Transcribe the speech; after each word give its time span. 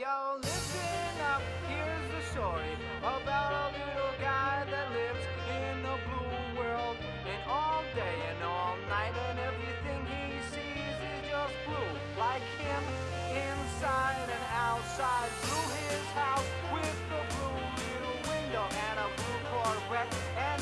Yo, 0.00 0.38
listen 0.40 1.20
up, 1.20 1.42
here's 1.68 2.08
the 2.08 2.22
story 2.32 2.72
about 3.04 3.52
a 3.52 3.76
little 3.76 4.14
guy 4.24 4.64
that 4.70 4.88
lives 4.88 5.24
in 5.52 5.84
a 5.84 5.96
blue 6.08 6.60
world. 6.60 6.96
And 7.28 7.42
all 7.46 7.84
day 7.94 8.16
and 8.32 8.42
all 8.42 8.76
night, 8.88 9.12
and 9.28 9.38
everything 9.38 10.00
he 10.08 10.40
sees 10.48 10.96
is 10.96 11.28
just 11.28 11.52
blue. 11.68 11.92
Like 12.18 12.40
him, 12.56 12.82
inside 13.36 14.32
and 14.32 14.46
outside, 14.56 15.28
through 15.44 15.68
his 15.84 16.04
house 16.16 16.48
with 16.72 16.96
a 17.12 17.22
blue 17.36 17.60
little 17.76 18.16
window 18.32 18.64
and 18.64 18.96
a 18.96 19.08
blue 19.12 19.40
Corvette. 19.52 20.08
And 20.40 20.61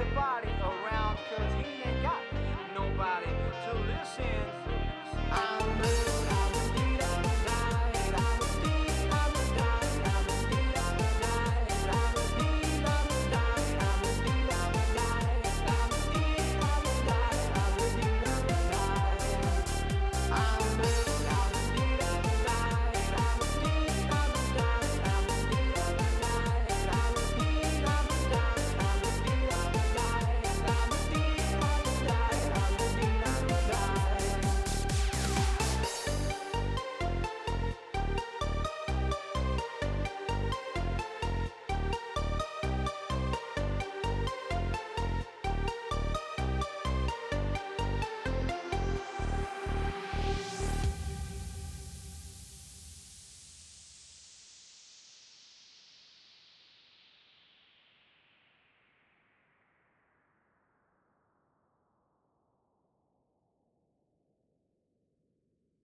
everybody. 0.00 0.49